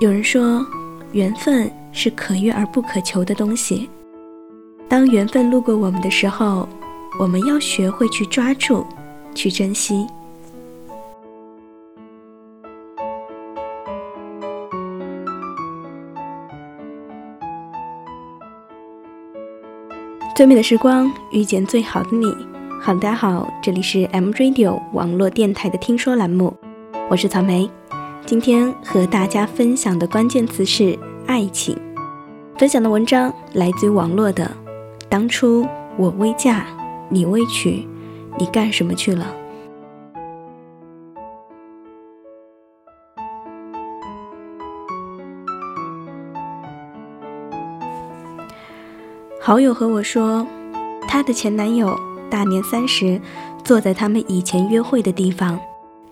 [0.00, 0.64] 有人说，
[1.12, 3.88] 缘分是可遇而不可求的东西。
[4.88, 6.68] 当缘分路过我们的时候，
[7.18, 8.84] 我们要学会去抓住，
[9.34, 10.06] 去珍惜。
[20.34, 22.34] 最美的时光遇见最好的你。
[22.80, 26.56] 好，大家好，这里是 M Radio 网络电台的听说栏目，
[27.10, 27.70] 我是草莓。
[28.26, 31.76] 今天和大家分享的关键词是爱情。
[32.56, 34.48] 分享的文章来自于网络的。
[35.08, 36.64] 当初我未嫁，
[37.08, 37.88] 你未娶，
[38.38, 39.26] 你干什么去了？
[49.40, 50.46] 好友和我说，
[51.08, 51.98] 她的前男友
[52.30, 53.20] 大年三十
[53.64, 55.58] 坐在他们以前约会的地方，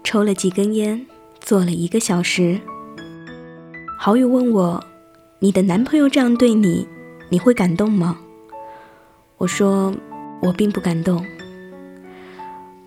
[0.03, 1.07] 抽了几根烟。
[1.49, 2.61] 坐了一个小时，
[3.99, 4.85] 好友问我
[5.41, 6.87] ：“你的男朋友这样对你，
[7.31, 8.19] 你会感动吗？”
[9.39, 9.95] 我说
[10.45, 11.25] ：“我并不感动。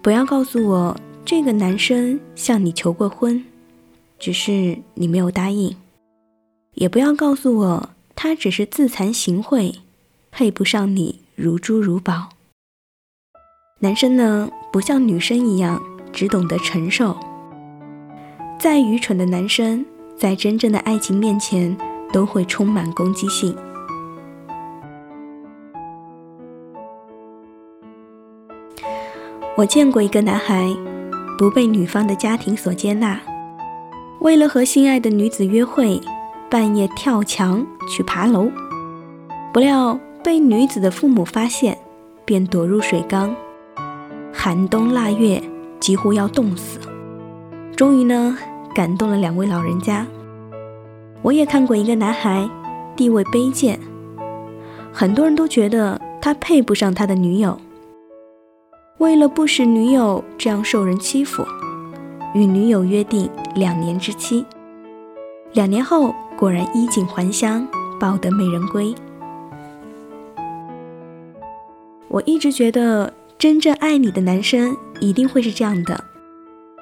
[0.04, 3.44] 不要告诉我这个男生向你求过婚，
[4.20, 5.76] 只是你没有答应；
[6.76, 9.74] 也不要告诉我他只是自惭形秽，
[10.30, 12.30] 配不上你如珠如宝。
[13.80, 15.82] 男生呢，不像女生一样
[16.14, 17.18] 只懂得承受。”
[18.62, 19.84] 再愚蠢的男生，
[20.16, 21.76] 在真正的爱情面前，
[22.14, 23.58] 都会充满攻击性。
[29.58, 30.72] 我见过一个男孩，
[31.40, 33.20] 不被女方的家庭所接纳，
[34.20, 36.00] 为了和心爱的女子约会，
[36.48, 38.48] 半夜跳墙去爬楼，
[39.52, 41.76] 不料被女子的父母发现，
[42.26, 43.36] 便躲入水缸，
[44.32, 45.42] 寒冬腊月，
[45.80, 46.80] 几乎要冻死。
[47.76, 48.38] 终于呢。
[48.74, 50.06] 感动了两位老人家。
[51.22, 52.50] 我也看过一个男孩，
[52.96, 53.80] 地位卑贱，
[54.92, 57.58] 很多人都觉得他配不上他的女友。
[58.98, 61.44] 为了不使女友这样受人欺负，
[62.34, 64.46] 与女友约定两年之期。
[65.54, 67.68] 两年后，果然衣锦还乡，
[68.00, 68.94] 抱得美人归。
[72.08, 76.04] 我一直觉得，真正爱你的男生一定会是这样的，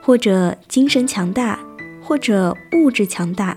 [0.02, 1.60] 或者精神强大。
[2.10, 3.56] 或者物质强大，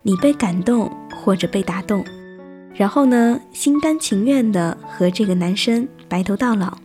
[0.00, 2.02] 你被感动或者被打动，
[2.72, 6.78] 然后呢，心甘情愿的和这个男生白头到老。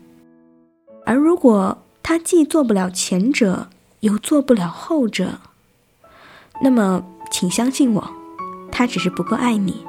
[1.05, 3.69] 而如果他既做不了前者，
[4.01, 5.39] 又做不了后者，
[6.61, 8.05] 那么请相信我，
[8.69, 9.85] 他只是不够爱你，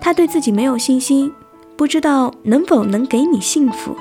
[0.00, 1.32] 他对自己没有信心，
[1.76, 3.96] 不知道能否能给你幸福，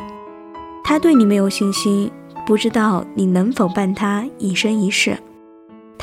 [0.83, 2.09] 他对你没有信心，
[2.47, 5.15] 不知道你能否伴他一生一世。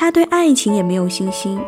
[0.01, 1.59] 他对爱情也没有信心，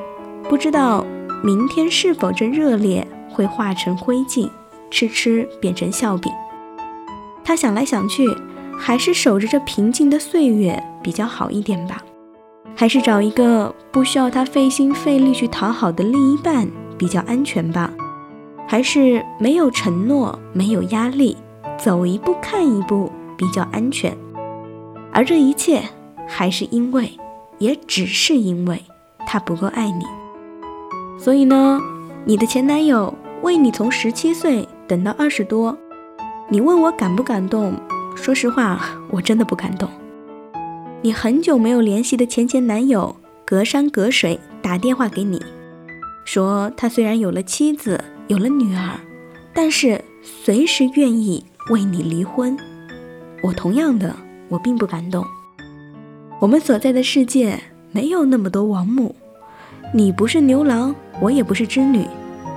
[0.50, 1.06] 不知道
[1.44, 4.50] 明天是否这热烈会化成灰烬，
[4.90, 6.34] 痴痴变成笑柄。
[7.44, 8.28] 他想来想去，
[8.76, 12.02] 还是守着这平静的岁月比较好一点吧，
[12.76, 16.68] 还是找一个不需要他费心费力去讨好的另一半
[16.98, 17.94] 比较安全吧，
[18.68, 21.38] 还是没有承诺、没有压力，
[21.78, 24.12] 走一步看一步比较安全。
[25.12, 25.84] 而这一切，
[26.28, 27.08] 还是因为。
[27.64, 28.84] 也只是因为
[29.26, 30.04] 他不够爱你，
[31.18, 31.80] 所以呢，
[32.26, 35.78] 你的前男友为你从十七岁等到二十多，
[36.50, 37.74] 你问我感不感动？
[38.18, 39.90] 说实话，我真的不感动。
[41.02, 43.16] 你很久没有联系的前前男友，
[43.46, 45.42] 隔山隔水打电话给你，
[46.26, 49.00] 说他虽然有了妻子，有了女儿，
[49.54, 52.58] 但是随时愿意为你离婚。
[53.42, 54.14] 我同样的，
[54.50, 55.26] 我并不感动。
[56.40, 57.58] 我们所在的世界
[57.92, 59.16] 没有那么多王母，
[59.94, 62.06] 你不是牛郎，我也不是织女。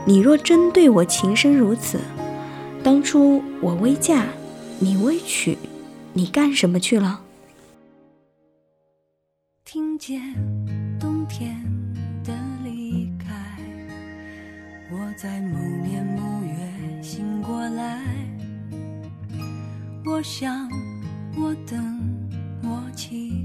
[0.04, 2.00] 你若真对我情深如此，
[2.82, 4.26] 当初我未嫁，
[4.78, 5.56] 你未娶，
[6.12, 7.20] 你干什么去了？
[9.64, 10.20] 听见
[10.98, 11.56] 冬天
[12.24, 12.32] 的
[12.64, 13.34] 离开，
[14.92, 18.00] 我在某年某月醒过来，
[20.04, 20.68] 我想，
[21.36, 22.00] 我等，
[22.62, 23.44] 我期。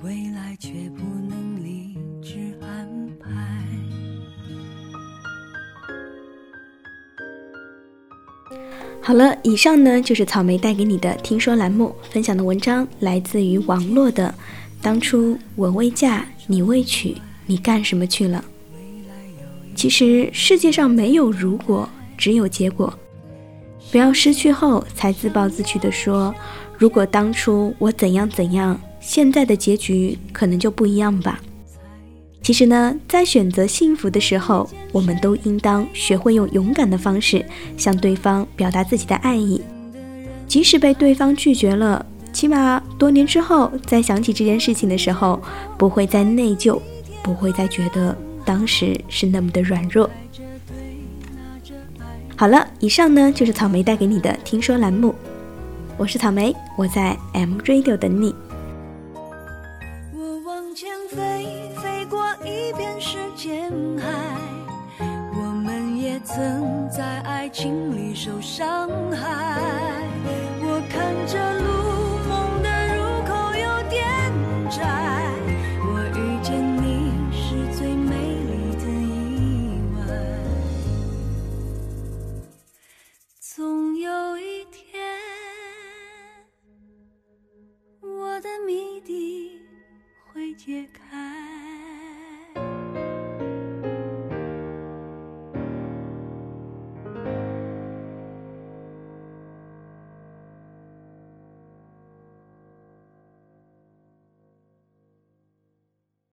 [0.00, 3.28] 未来却不能理智安排。
[9.02, 14.32] 好了，以上呢就是草莓带给你的听说栏目分享的文章，来自于网络的。
[14.80, 18.44] 当初我未嫁，你未娶，你干什么去了？
[19.74, 22.96] 其实世界上没有如果，只有结果。
[23.90, 26.32] 不要失去后才自暴自弃的说，
[26.76, 28.80] 如果当初我怎样怎样。
[29.08, 31.40] 现在的结局可能就不一样吧。
[32.42, 37.42] 其实呢，在选择幸福的时候，我们都应当学会用勇敢的方式
[37.78, 39.62] 向对方表达自己的爱意，
[40.46, 45.40] 即使被对方拒绝了，起码多年之后再想起这件事情的时候，
[45.78, 46.78] 不会再内疚，
[47.22, 48.14] 不会再觉得
[48.44, 50.10] 当时是那么的软弱。
[52.36, 55.14] 好了，以上呢就是草莓带给你的听说栏目，
[55.96, 58.34] 我是草莓，我在 M Radio 等你。
[60.80, 64.06] 前飞，飞过一片时间海，
[65.34, 69.60] 我们也曾在爱情里受伤害。
[70.62, 71.66] 我看着路，
[72.28, 73.98] 梦的入口有点
[74.70, 74.78] 窄，
[75.82, 78.14] 我遇见你是最美
[78.46, 79.98] 丽的意外。
[83.40, 85.02] 总有一天，
[88.00, 89.37] 我的谜底
[90.32, 91.17] 会解开。